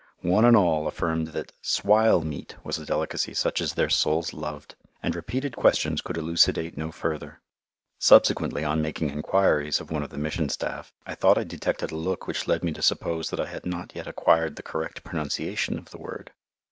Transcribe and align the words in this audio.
One 0.23 0.45
and 0.45 0.57
all 0.57 0.87
affirmed 0.87 1.27
that 1.27 1.51
"swile" 1.61 2.21
meat 2.23 2.55
was 2.63 2.79
a 2.79 2.87
delicacy 2.87 3.35
such 3.35 3.61
as 3.61 3.75
their 3.75 3.87
souls 3.91 4.33
loved 4.33 4.73
and 5.03 5.15
repeated 5.15 5.55
questions 5.55 6.01
could 6.01 6.17
elucidate 6.17 6.75
no 6.75 6.91
further. 6.91 7.39
Subsequently, 7.99 8.63
on 8.63 8.81
making 8.81 9.11
enquiries 9.11 9.79
of 9.79 9.91
one 9.91 10.01
of 10.01 10.09
the 10.09 10.17
Mission 10.17 10.49
staff, 10.49 10.91
I 11.05 11.13
thought 11.13 11.37
I 11.37 11.43
detected 11.43 11.91
a 11.91 11.97
look 11.97 12.25
which 12.25 12.47
led 12.47 12.63
me 12.63 12.71
to 12.71 12.81
suppose 12.81 13.29
that 13.29 13.39
I 13.39 13.45
had 13.45 13.63
not 13.67 13.95
yet 13.95 14.07
acquired 14.07 14.55
the 14.55 14.63
correct 14.63 15.03
pronunciation 15.03 15.77
of 15.77 15.91
the 15.91 15.99
word. 15.99 16.31